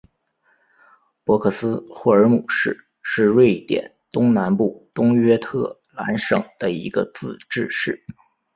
[1.23, 8.03] 博克斯霍尔姆市是瑞典东南部东约特兰省的一个自治市。